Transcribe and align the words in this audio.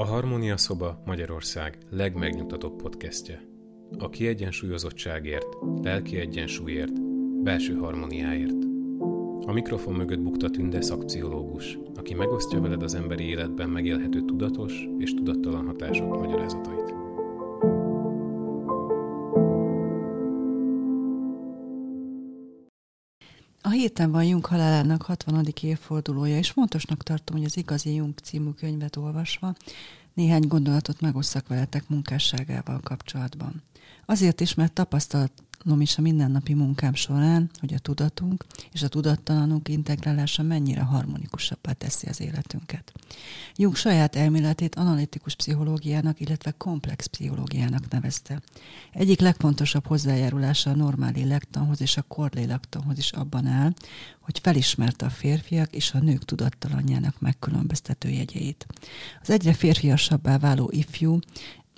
A 0.00 0.04
Harmónia 0.04 0.56
Szoba 0.56 1.02
Magyarország 1.04 1.78
legmegnyugtatóbb 1.90 2.82
podcastje. 2.82 3.42
A 3.98 4.08
kiegyensúlyozottságért, 4.08 5.46
lelki 5.82 6.16
egyensúlyért, 6.16 7.02
belső 7.42 7.74
harmóniáért. 7.74 8.64
A 9.46 9.52
mikrofon 9.52 9.94
mögött 9.94 10.20
bukta 10.20 10.50
Tünde 10.50 10.80
szakpszichológus, 10.80 11.78
aki 11.94 12.14
megosztja 12.14 12.60
veled 12.60 12.82
az 12.82 12.94
emberi 12.94 13.24
életben 13.24 13.68
megélhető 13.68 14.24
tudatos 14.24 14.88
és 14.98 15.14
tudattalan 15.14 15.66
hatások 15.66 16.18
magyarázatait. 16.18 16.90
A 23.62 23.68
héten 23.72 24.10
van 24.10 24.24
Jung 24.24 24.46
halálának 24.46 25.02
60. 25.02 25.46
évfordulója, 25.60 26.36
és 26.36 26.50
fontosnak 26.50 27.02
tartom, 27.02 27.36
hogy 27.36 27.44
az 27.44 27.56
Igazi 27.56 27.94
Jung 27.94 28.14
című 28.22 28.50
könyvet 28.50 28.96
olvasva 28.96 29.54
néhány 30.14 30.46
gondolatot 30.46 31.00
megosszak 31.00 31.48
veletek 31.48 31.88
munkásságával 31.88 32.80
kapcsolatban. 32.80 33.62
Azért 34.06 34.40
is, 34.40 34.54
mert 34.54 34.72
tapasztalat 34.72 35.32
tapasztalom 35.60 35.80
is 35.80 35.98
a 35.98 36.00
mindennapi 36.00 36.54
munkám 36.54 36.94
során, 36.94 37.50
hogy 37.60 37.74
a 37.74 37.78
tudatunk 37.78 38.44
és 38.72 38.82
a 38.82 38.88
tudattalanunk 38.88 39.68
integrálása 39.68 40.42
mennyire 40.42 40.80
harmonikusabbá 40.80 41.72
teszi 41.72 42.06
az 42.06 42.20
életünket. 42.20 42.92
Jung 43.56 43.76
saját 43.76 44.16
elméletét 44.16 44.74
analitikus 44.74 45.34
pszichológiának, 45.34 46.20
illetve 46.20 46.50
komplex 46.50 47.06
pszichológiának 47.06 47.88
nevezte. 47.88 48.40
Egyik 48.92 49.20
legfontosabb 49.20 49.86
hozzájárulása 49.86 50.70
a 50.70 50.74
normál 50.74 51.12
lélektanhoz 51.12 51.80
és 51.80 51.96
a 51.96 52.02
korlélektanhoz 52.02 52.98
is 52.98 53.12
abban 53.12 53.46
áll, 53.46 53.72
hogy 54.20 54.38
felismerte 54.38 55.06
a 55.06 55.10
férfiak 55.10 55.74
és 55.74 55.92
a 55.92 55.98
nők 55.98 56.24
tudattalanjának 56.24 57.20
megkülönböztető 57.20 58.08
jegyeit. 58.08 58.66
Az 59.22 59.30
egyre 59.30 59.52
férfiasabbá 59.52 60.38
váló 60.38 60.70
ifjú 60.72 61.18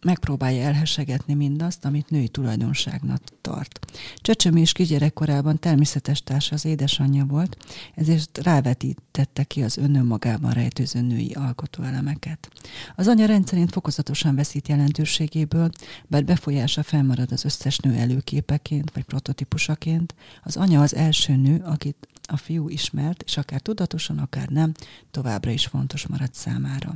megpróbálja 0.04 0.62
elhesegetni 0.62 1.34
mindazt, 1.34 1.84
amit 1.84 2.10
női 2.10 2.28
tulajdonságnak 2.28 3.22
tart. 3.40 3.78
Csöcsöm 4.16 4.56
és 4.56 4.72
kisgyerekkorában 4.72 5.58
természetes 5.58 6.22
társa 6.22 6.54
az 6.54 6.64
édesanyja 6.64 7.24
volt, 7.24 7.56
ezért 7.94 8.38
rávetítette 8.42 9.44
ki 9.44 9.62
az 9.62 9.76
önmagában 9.76 10.50
rejtőző 10.50 11.00
női 11.00 11.32
alkotóelemeket. 11.32 12.48
Az 12.96 13.08
anya 13.08 13.26
rendszerint 13.26 13.72
fokozatosan 13.72 14.34
veszít 14.34 14.68
jelentőségéből, 14.68 15.70
bár 16.06 16.24
befolyása 16.24 16.82
felmarad 16.82 17.32
az 17.32 17.44
összes 17.44 17.78
nő 17.78 17.94
előképeként 17.94 18.90
vagy 18.90 19.04
prototípusaként, 19.04 20.14
az 20.42 20.56
anya 20.56 20.80
az 20.80 20.94
első 20.94 21.36
nő, 21.36 21.62
akit 21.64 22.08
a 22.32 22.36
fiú 22.36 22.68
ismert, 22.68 23.22
és 23.22 23.36
akár 23.36 23.60
tudatosan, 23.60 24.18
akár 24.18 24.48
nem, 24.48 24.72
továbbra 25.10 25.50
is 25.50 25.66
fontos 25.66 26.06
marad 26.06 26.34
számára. 26.34 26.94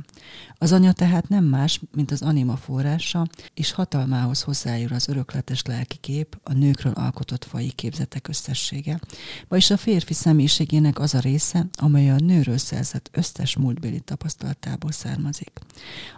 Az 0.57 0.71
anya 0.71 0.91
tehát 0.91 1.29
nem 1.29 1.43
más, 1.43 1.81
mint 1.95 2.11
az 2.11 2.21
anima 2.21 2.55
forrása, 2.55 3.27
és 3.53 3.71
hatalmához 3.71 4.41
hozzájár 4.41 4.91
az 4.91 5.07
örökletes 5.07 5.61
lelki 5.65 5.97
kép, 5.97 6.39
a 6.43 6.53
nőkről 6.53 6.93
alkotott 6.93 7.43
fai 7.45 7.71
képzetek 7.71 8.27
összessége, 8.27 8.99
vagyis 9.47 9.69
a 9.69 9.77
férfi 9.77 10.13
személyiségének 10.13 10.99
az 10.99 11.13
a 11.13 11.19
része, 11.19 11.65
amely 11.73 12.11
a 12.11 12.15
nőről 12.15 12.57
szerzett 12.57 13.09
összes 13.11 13.57
múltbéli 13.57 13.99
tapasztalatából 13.99 14.91
származik. 14.91 15.51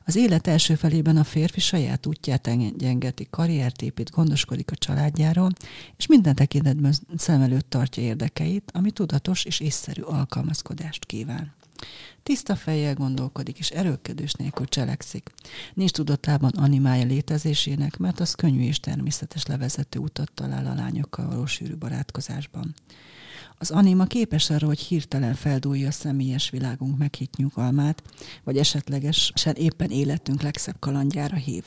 Az 0.10 0.16
élet 0.16 0.48
első 0.48 0.76
felében 0.76 1.18
a 1.18 1.24
férfi 1.24 1.60
saját 1.60 2.06
útját 2.06 2.48
engedeti, 2.48 3.28
karriert 3.30 3.82
épít, 3.82 4.12
gondoskodik 4.12 4.72
a 4.72 4.76
családjáról, 4.76 5.52
és 5.98 6.06
minden 6.08 6.36
tekintetben 6.36 6.94
szem 7.18 7.42
előtt 7.42 7.70
tartja 7.70 8.04
érdekeit, 8.04 8.72
amit 8.74 8.94
tudatos 8.94 9.46
és 9.46 9.60
észszerű 9.60 10.02
alkalmazkodást 10.02 11.06
kíván. 11.06 11.54
Tiszta 12.24 12.56
fejjel 12.56 12.94
gondolkodik, 12.94 13.60
és 13.60 13.70
erőködés 13.70 14.34
nélkül 14.34 14.66
cselekszik. 14.66 15.30
Nincs 15.74 15.92
tudatában 15.92 16.52
animája 16.52 17.06
létezésének, 17.06 17.98
mert 17.98 18.20
az 18.20 18.34
könnyű 18.34 18.62
és 18.62 18.80
természetes 18.80 19.46
levezető 19.46 20.00
utat 20.00 20.32
talál 20.34 20.66
a 20.66 20.74
lányokkal 20.74 21.28
való 21.28 21.46
sűrű 21.46 21.76
barátkozásban. 21.76 22.74
Az 23.62 23.72
anima 23.72 24.06
képes 24.06 24.50
arra, 24.50 24.68
hogy 24.68 24.80
hirtelen 24.80 25.34
feldúlja 25.34 25.88
a 25.88 25.92
személyes 25.92 26.50
világunk 26.50 26.98
meghitt 26.98 27.36
nyugalmát, 27.36 28.04
vagy 28.44 28.58
esetlegesen 28.58 29.56
éppen 29.56 29.90
életünk 29.90 30.42
legszebb 30.42 30.76
kalandjára 30.80 31.36
hív. 31.36 31.64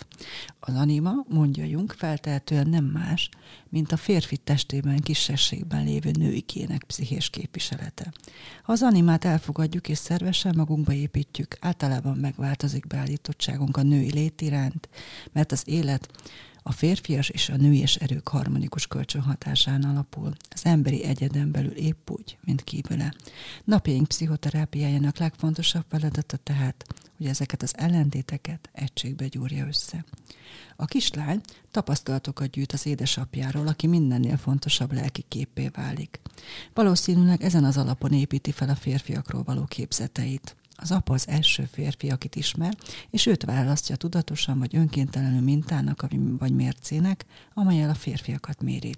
Az 0.60 0.74
anima, 0.74 1.12
mondja 1.28 1.64
Jung, 1.64 1.92
feltehetően 1.92 2.68
nem 2.68 2.84
más, 2.84 3.28
mint 3.68 3.92
a 3.92 3.96
férfi 3.96 4.36
testében 4.36 5.00
kisességben 5.00 5.84
lévő 5.84 6.10
nőikének 6.10 6.84
pszichés 6.84 7.30
képviselete. 7.30 8.12
Ha 8.62 8.72
az 8.72 8.82
animát 8.82 9.24
elfogadjuk 9.24 9.88
és 9.88 9.98
szervesen 9.98 10.54
magunkba 10.56 10.92
építjük, 10.92 11.56
általában 11.60 12.16
megváltozik 12.16 12.86
beállítottságunk 12.86 13.76
a 13.76 13.82
női 13.82 14.12
lét 14.12 14.40
iránt, 14.40 14.88
mert 15.32 15.52
az 15.52 15.62
élet 15.66 16.08
a 16.62 16.72
férfias 16.72 17.28
és 17.28 17.48
a 17.48 17.56
nőies 17.56 17.96
erők 17.96 18.28
harmonikus 18.28 18.86
kölcsönhatásán 18.86 19.82
alapul, 19.82 20.32
az 20.50 20.64
emberi 20.64 21.04
egyeden 21.04 21.50
belül 21.50 21.72
épp 21.72 22.10
úgy, 22.10 22.38
mint 22.44 22.64
kívüle. 22.64 23.14
Napjaink 23.64 24.08
pszichoterápiájának 24.08 25.18
legfontosabb 25.18 25.84
feladata 25.88 26.36
tehát, 26.36 26.84
hogy 27.16 27.26
ezeket 27.26 27.62
az 27.62 27.76
ellentéteket 27.76 28.68
egységbe 28.72 29.26
gyúrja 29.26 29.66
össze. 29.66 30.04
A 30.76 30.84
kislány 30.84 31.40
tapasztalatokat 31.70 32.50
gyűjt 32.50 32.72
az 32.72 32.86
édesapjáról, 32.86 33.66
aki 33.66 33.86
mindennél 33.86 34.36
fontosabb 34.36 34.92
lelki 34.92 35.24
képé 35.28 35.70
válik. 35.72 36.20
Valószínűleg 36.74 37.42
ezen 37.42 37.64
az 37.64 37.76
alapon 37.76 38.12
építi 38.12 38.52
fel 38.52 38.68
a 38.68 38.74
férfiakról 38.74 39.42
való 39.42 39.64
képzeteit. 39.64 40.56
Az 40.76 40.90
apa 40.90 41.12
az 41.14 41.28
első 41.28 41.68
férfi, 41.72 42.10
akit 42.10 42.36
ismer, 42.36 42.74
és 43.10 43.26
őt 43.26 43.44
választja 43.44 43.96
tudatosan 43.96 44.58
vagy 44.58 44.76
önkéntelenül 44.76 45.40
mintának 45.40 46.06
vagy 46.38 46.54
mércének, 46.54 47.24
amelyel 47.54 47.90
a 47.90 47.94
férfiakat 47.94 48.62
méri. 48.62 48.94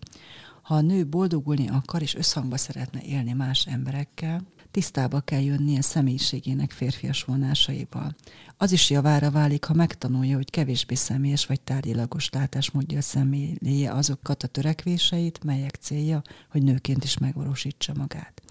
Ha 0.63 0.75
a 0.75 0.81
nő 0.81 1.07
boldogulni 1.07 1.69
akar 1.69 2.03
és 2.03 2.15
összhangba 2.15 2.57
szeretne 2.57 3.03
élni 3.03 3.33
más 3.33 3.67
emberekkel, 3.67 4.43
tisztába 4.71 5.21
kell 5.21 5.41
jönnie 5.41 5.81
személyiségének 5.81 6.71
férfias 6.71 7.25
vonásaival. 7.25 8.15
Az 8.57 8.73
is 8.73 8.91
javára 8.91 9.31
válik, 9.31 9.65
ha 9.65 9.75
megtanulja, 9.75 10.37
hogy 10.37 10.51
kevésbé 10.51 10.95
személyes 10.95 11.47
vagy 11.47 11.61
tárgyilagos 11.61 12.31
látásmódja 12.31 13.03
személye 13.03 13.93
azokat 13.93 14.43
a 14.43 14.47
törekvéseit, 14.47 15.45
melyek 15.45 15.75
célja, 15.81 16.23
hogy 16.51 16.63
nőként 16.63 17.05
is 17.05 17.19
megvalósítsa 17.19 17.93
magát. 17.97 18.44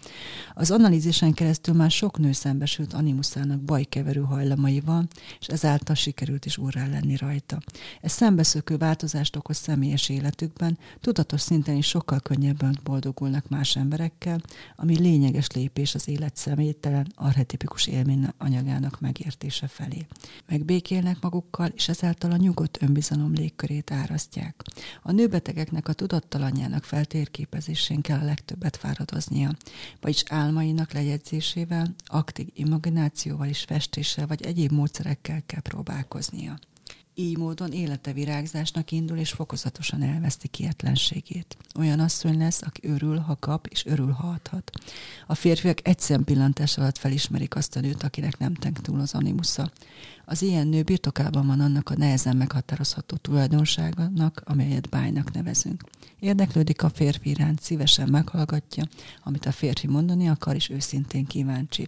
Az 0.54 0.72
analízisen 0.72 1.34
keresztül 1.34 1.74
már 1.74 1.92
sok 1.92 2.18
nő 2.18 2.32
szembesült 2.32 2.94
animuszának 2.94 3.60
bajkeverő 3.60 4.22
hajlamaival, 4.22 5.08
és 5.40 5.48
ezáltal 5.48 5.96
sikerült 5.96 6.46
is 6.46 6.58
úrrá 6.58 6.88
lenni 6.88 7.16
rajta. 7.16 7.58
Ez 8.02 8.12
szembeszökő 8.12 8.78
változást 8.78 9.36
okoz 9.36 9.58
személyes 9.58 10.10
életükben, 10.10 10.78
tudatos 11.00 11.42
szinten 11.42 11.76
is 11.76 11.88
sokkal 11.88 12.20
könnyebben 12.20 12.80
boldogulnak 12.84 13.50
más 13.50 13.76
emberekkel, 13.76 14.42
ami 14.76 15.00
lényeges 15.00 15.48
lépés 15.52 15.96
az 15.96 16.08
élet 16.08 16.36
személytelen, 16.36 17.12
archetipikus 17.16 17.88
élmény 17.88 18.28
anyagának 18.38 19.00
megértése 19.00 19.68
felé. 19.68 20.06
Megbékélnek 20.48 21.18
magukkal, 21.22 21.68
és 21.68 21.88
ezáltal 21.90 22.32
a 22.32 22.38
nyugodt 22.38 22.82
önbizalom 22.82 23.34
légkörét 23.34 23.92
árasztják. 23.92 24.64
A 25.02 25.12
nőbetegeknek 25.12 25.88
a 25.88 25.94
tudattalanjának 25.94 26.84
feltérképezésén 26.84 28.02
kell 28.02 28.20
a 28.20 28.26
legtöbbet 28.26 28.78
fáradoznia 28.78 29.52
vagyis 30.02 30.24
álmainak 30.30 30.92
lejegyzésével, 30.92 31.96
aktív 32.06 32.48
imaginációval 32.54 33.48
és 33.48 33.64
festéssel 33.64 34.28
vagy 34.28 34.42
egyéb 34.46 34.72
módszerekkel 34.72 35.42
kell 35.46 35.62
próbálkoznia. 35.62 36.60
Így 37.16 37.38
módon 37.38 37.72
élete 37.72 38.14
virágzásnak 38.14 38.92
indul, 38.92 39.18
és 39.18 39.32
fokozatosan 39.32 40.04
elveszti 40.04 40.48
kietlenségét. 40.48 41.58
Olyan 41.80 42.00
asszony 42.00 42.38
lesz, 42.38 42.62
aki 42.62 42.88
örül, 42.88 43.18
ha 43.18 43.36
kap, 43.36 43.68
és 43.68 43.86
örül, 43.86 44.12
ha 44.12 44.28
adhat. 44.28 44.72
A 45.28 45.36
férfiak 45.36 45.88
egy 45.88 46.18
pillantás 46.26 46.78
alatt 46.78 46.98
felismerik 46.98 47.56
azt 47.56 47.76
a 47.76 47.80
nőt, 47.80 48.04
akinek 48.04 48.38
nem 48.38 48.54
tenk 48.54 48.82
túl 48.82 49.00
az 49.00 49.14
animusza. 49.14 49.72
Az 50.26 50.42
ilyen 50.42 50.68
nő 50.68 50.84
birtokában 50.84 51.48
van 51.48 51.60
annak 51.60 51.90
a 51.90 51.98
nehezen 51.98 52.38
meghatározható 52.38 53.16
tulajdonságának, 53.16 54.42
amelyet 54.46 54.90
bájnak 54.90 55.32
nevezünk. 55.32 55.84
Érdeklődik 56.20 56.84
a 56.84 56.90
férfi 56.90 57.30
iránt, 57.30 57.62
szívesen 57.62 58.10
meghallgatja, 58.10 58.84
amit 59.24 59.46
a 59.46 59.52
férfi 59.52 59.88
mondani 59.88 60.30
akar, 60.30 60.56
és 60.56 60.70
őszintén 60.70 61.26
kíváncsi. 61.26 61.88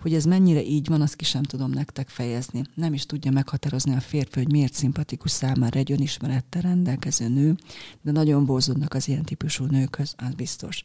Hogy 0.00 0.14
ez 0.14 0.24
mennyire 0.24 0.62
így 0.62 0.88
van, 0.88 1.00
azt 1.00 1.16
ki 1.16 1.24
sem 1.24 1.42
tudom 1.42 1.70
nektek 1.70 2.08
fejezni. 2.08 2.64
Nem 2.74 2.94
is 2.94 3.06
tudja 3.06 3.30
meghatározni 3.30 3.94
a 3.94 4.00
férfi, 4.00 4.38
hogy 4.38 4.50
miért 4.50 4.74
szimpatikus 4.74 5.30
számára 5.30 5.78
egy 5.78 5.92
önismerettel 5.92 6.62
rendelkező 6.62 7.28
nő, 7.28 7.56
de 8.02 8.10
nagyon 8.10 8.44
bózódnak 8.44 8.94
az 8.94 9.08
ilyen 9.08 9.24
típusú 9.24 9.64
nőkhöz, 9.64 10.14
az 10.16 10.34
biztos. 10.34 10.82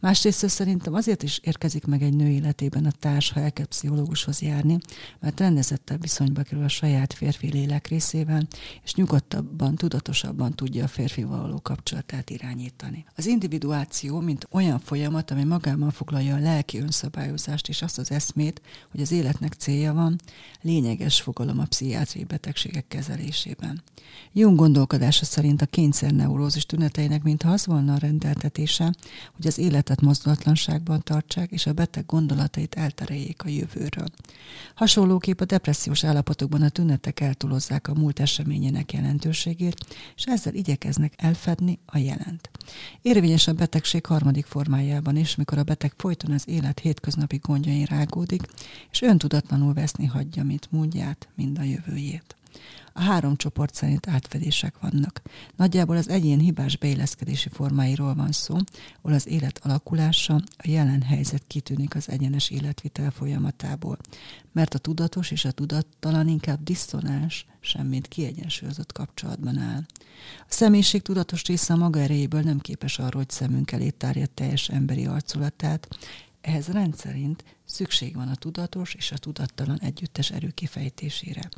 Másrészt 0.00 0.48
szerintem 0.48 0.94
azért 0.94 1.22
is 1.22 1.38
érkezik 1.38 1.86
meg 1.86 2.02
egy 2.02 2.16
nő 2.16 2.28
életében 2.28 2.84
a 2.84 2.90
társ, 2.90 3.30
ha 3.30 3.40
elkezd 3.40 3.68
pszichológushoz 3.68 4.40
járni, 4.40 4.78
mert 5.20 5.40
rendezettebb 5.40 6.04
viszonyba 6.30 6.48
kerül 6.48 6.64
a 6.64 6.68
saját 6.68 7.12
férfi 7.12 7.50
lélek 7.50 7.86
részével, 7.86 8.46
és 8.84 8.94
nyugodtabban, 8.94 9.74
tudatosabban 9.74 10.54
tudja 10.54 10.84
a 10.84 10.88
férfi 10.88 11.22
való 11.22 11.60
kapcsolatát 11.62 12.30
irányítani. 12.30 13.04
Az 13.16 13.26
individuáció, 13.26 14.20
mint 14.20 14.46
olyan 14.50 14.78
folyamat, 14.78 15.30
ami 15.30 15.44
magában 15.44 15.90
foglalja 15.90 16.34
a 16.34 16.38
lelki 16.38 16.78
önszabályozást 16.78 17.68
és 17.68 17.82
azt 17.82 17.98
az 17.98 18.10
eszmét, 18.10 18.62
hogy 18.90 19.00
az 19.00 19.12
életnek 19.12 19.52
célja 19.52 19.92
van, 19.92 20.20
lényeges 20.60 21.20
fogalom 21.20 21.58
a 21.58 21.64
pszichiátriai 21.64 22.24
betegségek 22.24 22.88
kezelésében. 22.88 23.82
Jung 24.32 24.56
gondolkodása 24.58 25.24
szerint 25.24 25.62
a 25.62 25.66
kényszerneurózis 25.66 26.66
tüneteinek 26.66 27.22
mintha 27.22 27.50
az 27.50 27.66
volna 27.66 27.94
a 27.94 27.98
rendeltetése, 27.98 28.94
hogy 29.36 29.46
az 29.46 29.58
életet 29.58 30.00
mozdulatlanságban 30.00 31.02
tartsák, 31.02 31.50
és 31.50 31.66
a 31.66 31.72
beteg 31.72 32.06
gondolatait 32.06 32.74
eltereljék 32.74 33.42
a 33.44 33.48
jövőről. 33.48 34.08
Hasonlóképp 34.74 35.40
a 35.40 35.44
depressziós 35.44 36.02
állapotokban 36.20 36.62
a 36.62 36.68
tünetek 36.68 37.20
eltúlozzák 37.20 37.88
a 37.88 37.94
múlt 37.94 38.20
eseményének 38.20 38.92
jelentőségét, 38.92 39.86
és 40.16 40.24
ezzel 40.24 40.54
igyekeznek 40.54 41.12
elfedni 41.16 41.78
a 41.86 41.98
jelent. 41.98 42.50
Érvényes 43.02 43.46
a 43.46 43.52
betegség 43.52 44.06
harmadik 44.06 44.46
formájában 44.46 45.16
is, 45.16 45.36
mikor 45.36 45.58
a 45.58 45.62
beteg 45.62 45.92
folyton 45.96 46.32
az 46.32 46.48
élet 46.48 46.78
hétköznapi 46.78 47.36
gondjain 47.36 47.84
rágódik, 47.84 48.42
és 48.90 49.02
öntudatlanul 49.02 49.74
veszni 49.74 50.06
hagyja, 50.06 50.44
mint 50.44 50.70
múltját, 50.70 51.28
mind 51.34 51.58
a 51.58 51.62
jövőjét. 51.62 52.39
A 52.92 53.00
három 53.00 53.36
csoport 53.36 53.74
szerint 53.74 54.08
átfedések 54.08 54.74
vannak. 54.80 55.22
Nagyjából 55.56 55.96
az 55.96 56.08
egyén 56.08 56.38
hibás 56.38 56.76
beilleszkedési 56.76 57.48
formáiról 57.48 58.14
van 58.14 58.32
szó, 58.32 58.56
ahol 59.02 59.16
az 59.16 59.26
élet 59.26 59.60
alakulása, 59.62 60.34
a 60.34 60.68
jelen 60.68 61.02
helyzet 61.02 61.42
kitűnik 61.46 61.94
az 61.94 62.08
egyenes 62.08 62.50
életvitel 62.50 63.10
folyamatából, 63.10 63.98
mert 64.52 64.74
a 64.74 64.78
tudatos 64.78 65.30
és 65.30 65.44
a 65.44 65.50
tudattalan 65.50 66.28
inkább 66.28 66.62
diszonás, 66.62 67.46
semmint 67.60 68.08
kiegyensúlyozott 68.08 68.92
kapcsolatban 68.92 69.58
áll. 69.58 69.82
A 70.40 70.52
személyiség 70.52 71.02
tudatos 71.02 71.44
része 71.44 71.74
maga 71.74 72.00
erejéből 72.00 72.40
nem 72.40 72.58
képes 72.58 72.98
arra, 72.98 73.16
hogy 73.16 73.30
szemünk 73.30 73.72
elé 73.72 73.90
tárja 73.90 74.26
teljes 74.26 74.68
emberi 74.68 75.06
arculatát, 75.06 75.88
ehhez 76.40 76.66
rendszerint 76.66 77.44
Szükség 77.72 78.14
van 78.14 78.28
a 78.28 78.34
tudatos 78.34 78.94
és 78.94 79.12
a 79.12 79.18
tudattalan 79.18 79.78
együttes 79.80 80.30
erő 80.30 80.50
kifejtésére. 80.54 81.48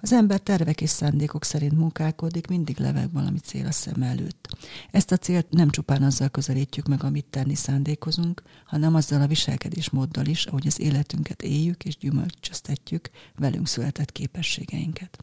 Az 0.00 0.12
ember 0.12 0.40
tervek 0.40 0.80
és 0.80 0.90
szándékok 0.90 1.44
szerint 1.44 1.76
munkálkodik, 1.76 2.46
mindig 2.46 2.78
leveg 2.78 3.12
valami 3.12 3.38
cél 3.38 3.66
a 3.66 3.72
szem 3.72 4.02
előtt. 4.02 4.48
Ezt 4.90 5.12
a 5.12 5.16
célt 5.16 5.50
nem 5.50 5.70
csupán 5.70 6.02
azzal 6.02 6.28
közelítjük 6.28 6.86
meg, 6.86 7.04
amit 7.04 7.24
tenni 7.30 7.54
szándékozunk, 7.54 8.42
hanem 8.64 8.94
azzal 8.94 9.22
a 9.22 9.26
viselkedésmóddal 9.26 10.26
is, 10.26 10.46
ahogy 10.46 10.66
az 10.66 10.80
életünket 10.80 11.42
éljük 11.42 11.84
és 11.84 11.96
gyümölcsöztetjük 11.96 13.10
velünk 13.36 13.68
született 13.68 14.12
képességeinket. 14.12 15.18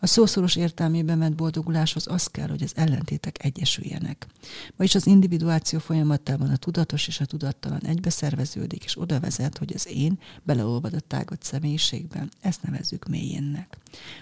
A 0.00 0.06
szószoros 0.06 0.56
értelmében 0.56 1.18
ment 1.18 1.36
boldoguláshoz 1.36 2.06
az 2.06 2.26
kell, 2.26 2.48
hogy 2.48 2.62
az 2.62 2.72
ellentétek 2.74 3.44
egyesüljenek. 3.44 4.26
Vagyis 4.76 4.94
az 4.94 5.06
individuáció 5.06 5.78
folyamatában 5.78 6.50
a 6.50 6.56
tudatos 6.56 7.08
és 7.08 7.20
a 7.20 7.24
tudattalan 7.24 7.80
egybeszerveződik, 7.84 8.84
és 8.84 9.00
oda 9.00 9.20
vezet, 9.20 9.58
hogy 9.58 9.76
az 9.78 9.88
én 9.92 10.18
beleolvad 10.42 10.94
a 10.94 11.00
tágott 11.00 11.42
személyiségben. 11.42 12.30
Ezt 12.40 12.62
nevezzük 12.62 13.08
mélyénnek. 13.08 13.76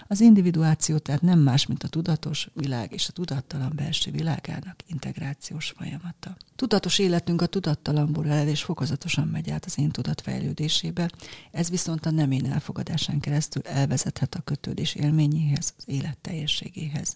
Az 0.07 0.21
individuáció 0.21 0.97
tehát 0.97 1.21
nem 1.21 1.39
más, 1.39 1.65
mint 1.65 1.83
a 1.83 1.87
tudatos 1.87 2.49
világ 2.53 2.91
és 2.91 3.07
a 3.07 3.11
tudattalan 3.11 3.71
belső 3.75 4.11
világának 4.11 4.75
integrációs 4.87 5.73
folyamata. 5.77 6.37
Tudatos 6.55 6.99
életünk 6.99 7.41
a 7.41 7.45
tudattalamból 7.45 8.27
el 8.27 8.47
és 8.47 8.63
fokozatosan 8.63 9.27
megy 9.27 9.49
át 9.49 9.65
az 9.65 9.79
én 9.79 9.91
tudat 9.91 10.21
fejlődésébe, 10.21 11.09
ez 11.51 11.69
viszont 11.69 12.05
a 12.05 12.11
nem 12.11 12.31
én 12.31 12.51
elfogadásán 12.51 13.19
keresztül 13.19 13.61
elvezethet 13.61 14.35
a 14.35 14.41
kötődés 14.41 14.95
élményéhez, 14.95 15.73
az 15.77 15.83
élet 15.85 16.17
teljességéhez. 16.17 17.15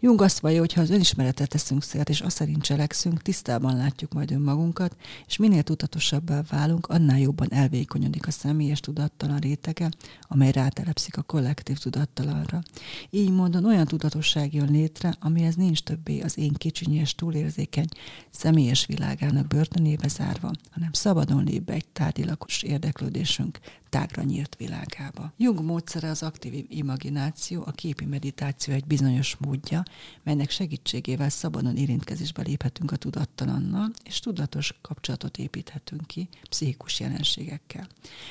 Jung 0.00 0.22
azt 0.22 0.38
vallja, 0.38 0.60
hogy 0.60 0.72
ha 0.72 0.80
az 0.80 0.90
önismeretet 0.90 1.48
teszünk 1.48 1.82
szert, 1.82 2.08
és 2.08 2.20
azt 2.20 2.36
szerint 2.36 2.62
cselekszünk, 2.62 3.22
tisztában 3.22 3.76
látjuk 3.76 4.12
majd 4.12 4.30
önmagunkat, 4.30 4.96
és 5.26 5.36
minél 5.36 5.62
tudatosabbá 5.62 6.42
válunk, 6.50 6.86
annál 6.86 7.18
jobban 7.18 7.52
elvékonyodik 7.52 8.26
a 8.26 8.30
személyes 8.30 8.80
tudattalan 8.80 9.38
rétege, 9.38 9.88
amely 10.22 10.52
rátelepszik 10.52 11.16
a 11.16 11.22
kollektív 11.22 11.78
tudattalanra. 12.16 12.62
Így 13.10 13.30
módon 13.30 13.64
olyan 13.64 13.86
tudatosság 13.86 14.54
jön 14.54 14.70
létre, 14.70 15.14
amihez 15.20 15.54
nincs 15.54 15.82
többé 15.82 16.20
az 16.20 16.38
én 16.38 16.52
kicsinyes, 16.52 17.14
túlérzékeny, 17.14 17.88
személyes 18.30 18.86
világának 18.86 19.46
börtönébe 19.46 20.08
zárva, 20.08 20.50
hanem 20.70 20.92
szabadon 20.92 21.44
lép 21.44 21.62
be 21.62 21.72
egy 21.72 21.86
tárgyilagos 21.86 22.62
érdeklődésünk 22.62 23.58
tágra 23.88 24.22
nyílt 24.22 24.56
világába. 24.58 25.32
Jung 25.36 25.60
módszere 25.60 26.08
az 26.10 26.22
aktív 26.22 26.64
imagináció, 26.68 27.62
a 27.66 27.70
képi 27.70 28.04
meditáció 28.04 28.74
egy 28.74 28.84
bizonyos 28.84 29.36
módja, 29.36 29.82
melynek 30.22 30.50
segítségével 30.50 31.28
szabadon 31.28 31.76
érintkezésbe 31.76 32.42
léphetünk 32.42 32.92
a 32.92 32.96
tudattalannal, 32.96 33.90
és 34.04 34.20
tudatos 34.20 34.74
kapcsolatot 34.80 35.38
építhetünk 35.38 36.06
ki 36.06 36.28
pszichikus 36.48 37.00
jelenségekkel. 37.00 37.86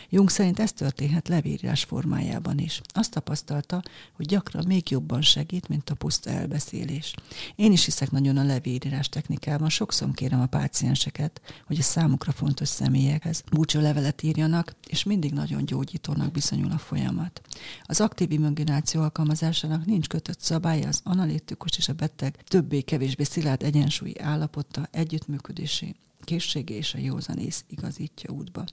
Jung 0.09 0.29
szerint 0.29 0.59
ez 0.59 0.73
történhet 0.73 1.27
levírás 1.27 1.83
formájában 1.83 2.59
is. 2.59 2.81
Azt 2.93 3.11
tapasztalta, 3.11 3.81
hogy 4.13 4.25
gyakran 4.25 4.65
még 4.67 4.89
jobban 4.89 5.21
segít, 5.21 5.67
mint 5.67 5.89
a 5.89 5.95
puszta 5.95 6.29
elbeszélés. 6.29 7.13
Én 7.55 7.71
is 7.71 7.85
hiszek 7.85 8.11
nagyon 8.11 8.37
a 8.37 8.43
levírás 8.43 9.09
technikában, 9.09 9.69
sokszor 9.69 10.11
kérem 10.13 10.41
a 10.41 10.45
pácienseket, 10.45 11.41
hogy 11.65 11.79
a 11.79 11.83
számukra 11.83 12.31
fontos 12.31 12.67
személyekhez 12.67 13.43
búcsú 13.51 13.79
levelet 13.79 14.23
írjanak, 14.23 14.75
és 14.87 15.03
mindig 15.03 15.33
nagyon 15.33 15.54
nagyon 15.55 15.77
gyógyítónak 15.79 16.31
bizonyul 16.31 16.71
a 16.71 16.77
folyamat. 16.77 17.41
Az 17.83 18.01
aktív 18.01 18.31
imagináció 18.31 19.01
alkalmazásának 19.01 19.85
nincs 19.85 20.07
kötött 20.07 20.39
szabálya, 20.39 20.87
az 20.87 21.01
analitikus 21.03 21.77
és 21.77 21.89
a 21.89 21.93
beteg 21.93 22.43
többé-kevésbé 22.43 23.23
szilárd 23.23 23.63
egyensúlyi 23.63 24.19
állapota 24.19 24.87
együttműködési 24.91 25.95
készsége 26.23 26.75
és 26.75 26.93
a 26.93 26.97
józanész 26.97 27.63
igazítja 27.67 28.33
útba. 28.33 28.65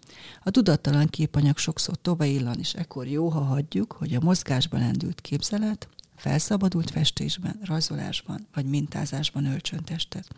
A 0.42 0.50
tudattalan 0.50 1.06
képanyag 1.06 1.58
sokszor 1.58 1.96
tovaillan, 1.96 2.58
és 2.58 2.74
ekkor 2.74 3.06
jó, 3.06 3.28
ha 3.28 3.40
hagyjuk, 3.40 3.92
hogy 3.92 4.14
a 4.14 4.20
mozgásba 4.20 4.78
lendült 4.78 5.20
képzelet 5.20 5.88
felszabadult 6.22 6.90
festésben, 6.90 7.60
rajzolásban 7.64 8.46
vagy 8.54 8.64
mintázásban 8.64 9.46
öltsön 9.46 9.84
testet. 9.84 10.28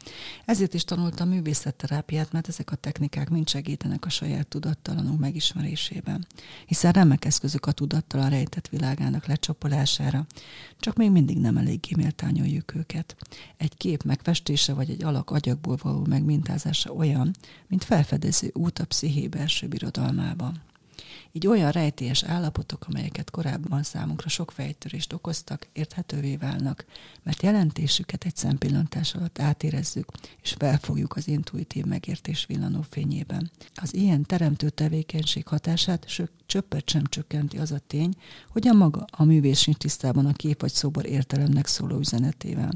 Ezért 0.44 0.74
is 0.74 0.84
tanultam 0.84 1.28
művészetterápiát, 1.28 2.32
mert 2.32 2.48
ezek 2.48 2.70
a 2.70 2.76
technikák 2.76 3.30
mind 3.30 3.48
segítenek 3.48 4.04
a 4.04 4.08
saját 4.08 4.46
tudattalanunk 4.46 5.20
megismerésében, 5.20 6.26
hiszen 6.66 6.92
remek 6.92 7.24
eszközök 7.24 7.66
a 7.66 7.72
tudattalan 7.72 8.30
rejtett 8.30 8.68
világának 8.68 9.26
lecsapolására, 9.26 10.26
csak 10.80 10.96
még 10.96 11.10
mindig 11.10 11.38
nem 11.38 11.56
eléggé 11.56 11.92
méltányoljuk 11.96 12.74
őket. 12.74 13.16
Egy 13.56 13.76
kép 13.76 14.02
megfestése 14.02 14.72
vagy 14.72 14.90
egy 14.90 15.04
alak 15.04 15.30
agyagból 15.30 15.78
való 15.82 16.04
megmintázása 16.06 16.92
olyan, 16.92 17.30
mint 17.66 17.84
felfedező 17.84 18.50
út 18.52 18.78
a 18.78 18.84
psziché 18.84 19.28
belső 19.28 19.66
birodalmában. 19.66 20.62
Így 21.36 21.46
olyan 21.46 21.70
rejtélyes 21.70 22.22
állapotok, 22.22 22.84
amelyeket 22.88 23.30
korábban 23.30 23.82
számunkra 23.82 24.28
sok 24.28 24.50
fejtörést 24.50 25.12
okoztak, 25.12 25.68
érthetővé 25.72 26.36
válnak, 26.36 26.84
mert 27.22 27.42
jelentésüket 27.42 28.24
egy 28.24 28.36
szempillantás 28.36 29.14
alatt 29.14 29.38
átérezzük, 29.38 30.08
és 30.42 30.54
felfogjuk 30.58 31.16
az 31.16 31.28
intuitív 31.28 31.84
megértés 31.84 32.46
villanó 32.46 32.84
fényében. 32.90 33.50
Az 33.74 33.94
ilyen 33.94 34.22
teremtő 34.22 34.68
tevékenység 34.70 35.46
hatását 35.46 36.08
sőt, 36.08 36.32
csöppet 36.46 36.88
sem 36.88 37.04
csökkenti 37.06 37.58
az 37.58 37.72
a 37.72 37.80
tény, 37.86 38.14
hogy 38.48 38.68
a 38.68 38.72
maga 38.72 39.04
a 39.10 39.24
művész 39.24 39.58
sincs 39.58 39.76
tisztában 39.76 40.26
a 40.26 40.32
kép 40.32 40.60
vagy 40.60 40.72
szobor 40.72 41.06
értelemnek 41.06 41.66
szóló 41.66 41.98
üzenetével 41.98 42.70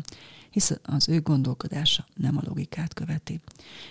hisz 0.50 0.78
az 0.82 1.08
ő 1.08 1.20
gondolkodása 1.20 2.06
nem 2.14 2.36
a 2.36 2.42
logikát 2.44 2.94
követi. 2.94 3.40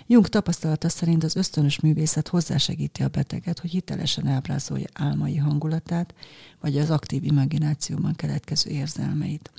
Jung 0.06 0.28
tapasztalata 0.28 0.88
szerint 0.88 1.24
az 1.24 1.36
ösztönös 1.36 1.80
művészet 1.80 2.28
hozzásegíti 2.28 3.02
a 3.02 3.08
beteget, 3.08 3.58
hogy 3.58 3.70
hitelesen 3.70 4.26
ábrázolja 4.26 4.86
álmai 4.92 5.36
hangulatát, 5.36 6.14
vagy 6.60 6.78
az 6.78 6.90
aktív 6.90 7.24
imaginációban 7.24 8.14
keletkező 8.14 8.70
érzelmeit. 8.70 9.50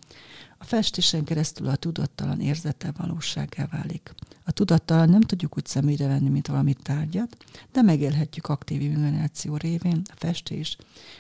A 0.57 0.63
festésen 0.63 1.23
keresztül 1.23 1.67
a 1.67 1.75
tudattalan 1.75 2.41
érzete 2.41 2.91
valóságá 2.97 3.67
válik. 3.71 4.13
A 4.45 4.51
tudattalan 4.51 5.09
nem 5.09 5.21
tudjuk 5.21 5.57
úgy 5.57 5.65
szemügyre 5.65 6.07
venni, 6.07 6.29
mint 6.29 6.47
valamit 6.47 6.83
tárgyat, 6.83 7.37
de 7.71 7.81
megélhetjük 7.81 8.47
aktív 8.47 8.81
imagináció 8.81 9.57
révén 9.57 10.01
a 10.05 10.15
festés, 10.15 10.77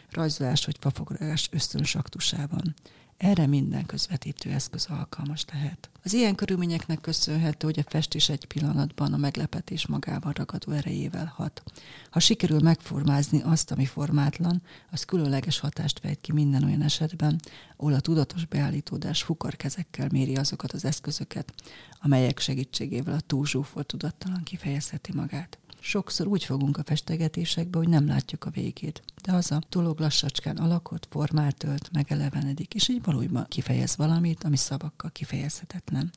rajzolás 0.09 0.65
vagy 0.65 0.77
fafoglalás 0.79 1.49
ösztönös 1.51 1.95
aktusában. 1.95 2.75
Erre 3.19 3.47
minden 3.47 3.85
közvetítő 3.85 4.51
eszköz 4.51 4.85
alkalmas 4.89 5.45
lehet. 5.51 5.89
Az 6.03 6.13
ilyen 6.13 6.35
körülményeknek 6.35 7.01
köszönhető, 7.01 7.67
hogy 7.67 7.79
a 7.79 7.89
festés 7.89 8.29
egy 8.29 8.45
pillanatban 8.45 9.13
a 9.13 9.17
meglepetés 9.17 9.87
magával 9.87 10.31
ragadó 10.31 10.71
erejével 10.71 11.33
hat. 11.35 11.63
Ha 12.09 12.19
sikerül 12.19 12.59
megformázni 12.59 13.41
azt, 13.41 13.71
ami 13.71 13.85
formátlan, 13.85 14.61
az 14.91 15.03
különleges 15.03 15.59
hatást 15.59 15.99
fejt 15.99 16.21
ki 16.21 16.31
minden 16.31 16.63
olyan 16.63 16.81
esetben, 16.81 17.39
ahol 17.77 17.93
a 17.93 17.99
tudatos 17.99 18.45
beállítódás 18.45 19.23
fukarkezekkel 19.23 20.07
méri 20.11 20.35
azokat 20.35 20.71
az 20.71 20.85
eszközöket, 20.85 21.53
amelyek 21.99 22.39
segítségével 22.39 23.13
a 23.13 23.19
túlzsúfolt 23.19 23.87
tudattalan 23.87 24.43
kifejezheti 24.43 25.11
magát. 25.13 25.57
Sokszor 25.81 26.27
úgy 26.27 26.43
fogunk 26.43 26.77
a 26.77 26.83
festegetésekbe, 26.83 27.77
hogy 27.77 27.89
nem 27.89 28.07
látjuk 28.07 28.45
a 28.45 28.49
végét. 28.49 29.03
De 29.23 29.33
az 29.33 29.51
a 29.51 29.61
dolog 29.69 29.99
lassacskán 29.99 30.57
alakot, 30.57 31.07
formát 31.09 31.63
ölt, 31.63 31.89
megelevenedik, 31.93 32.73
és 32.73 32.87
így 32.87 33.03
valójában 33.03 33.45
kifejez 33.47 33.95
valamit, 33.95 34.43
ami 34.43 34.57
szavakkal 34.57 35.11
kifejezhetetlen. 35.11 36.11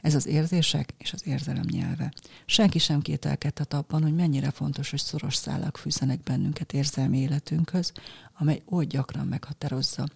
Ez 0.00 0.14
az 0.14 0.26
érzések 0.26 0.94
és 0.98 1.12
az 1.12 1.26
érzelem 1.26 1.64
nyelve. 1.70 2.12
Senki 2.46 2.78
sem 2.78 3.00
kételkedhet 3.00 3.74
abban, 3.74 4.02
hogy 4.02 4.14
mennyire 4.14 4.50
fontos, 4.50 4.90
hogy 4.90 5.00
szoros 5.00 5.34
szálak 5.34 5.76
fűzenek 5.76 6.22
bennünket 6.22 6.72
érzelmi 6.72 7.18
életünkhöz, 7.18 7.92
amely 8.38 8.62
oly 8.70 8.86
gyakran 8.86 9.26
meghatározza 9.26 10.08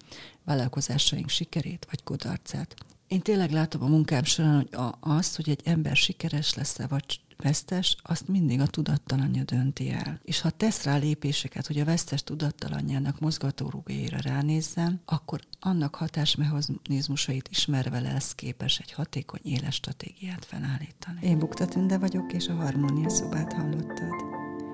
vállalkozásaink 0.43 1.29
sikerét 1.29 1.87
vagy 1.89 2.03
kudarcát. 2.03 2.75
Én 3.11 3.21
tényleg 3.21 3.51
látom 3.51 3.83
a 3.83 3.87
munkám 3.87 4.23
során, 4.23 4.55
hogy 4.55 4.79
a, 4.79 4.97
azt, 4.99 5.35
hogy 5.35 5.49
egy 5.49 5.61
ember 5.63 5.95
sikeres 5.95 6.53
lesz-e 6.53 6.87
vagy 6.87 7.21
vesztes, 7.37 7.97
azt 8.03 8.27
mindig 8.27 8.59
a 8.59 8.67
tudattalanja 8.67 9.43
dönti 9.43 9.89
el. 9.89 10.19
És 10.23 10.41
ha 10.41 10.49
tesz 10.49 10.83
rá 10.83 10.97
lépéseket, 10.97 11.67
hogy 11.67 11.79
a 11.79 11.85
vesztes 11.85 12.23
tudattalanjának 12.23 13.19
mozgatórugójára 13.19 14.17
ránézzem, 14.21 14.99
akkor 15.05 15.39
annak 15.59 15.95
hatásmechanizmusait 15.95 17.47
ismerve 17.51 17.99
lesz 17.99 18.35
képes 18.35 18.79
egy 18.79 18.91
hatékony 18.91 19.41
éles 19.43 19.75
stratégiát 19.75 20.45
felállítani. 20.45 21.19
Én 21.21 21.39
Bukta 21.39 21.65
Tünde 21.65 21.97
vagyok, 21.97 22.33
és 22.33 22.47
a 22.47 22.53
Harmónia 22.53 23.09
szobát 23.09 23.53
hallottad. 23.53 24.13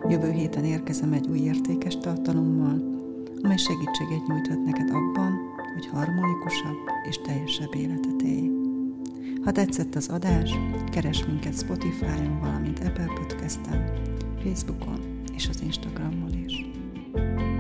Jövő 0.10 0.32
héten 0.32 0.66
érkezem 0.66 1.14
egy 1.14 1.28
új 1.28 1.40
értékes 1.40 1.98
tartalommal, 1.98 2.82
amely 3.42 3.58
segítséget 3.58 4.28
nyújthat 4.28 4.64
neked 4.64 4.90
abban, 4.90 5.56
hogy 5.78 5.88
harmonikusabb 5.88 6.78
és 7.10 7.18
teljesebb 7.18 7.76
életet 7.76 8.22
élj. 8.22 8.52
Ha 9.44 9.52
tetszett 9.52 9.96
az 9.96 10.08
adás, 10.08 10.52
keres 10.92 11.26
minket 11.26 11.58
Spotify-on, 11.58 12.40
valamint 12.40 12.80
Apple 12.80 13.14
Podcast-en, 13.16 13.92
Facebookon 14.44 15.22
és 15.36 15.48
az 15.50 15.62
Instagramon 15.62 16.44
is. 16.46 16.66
thank 17.14 17.40
you 17.40 17.57